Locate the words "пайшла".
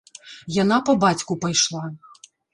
1.45-1.85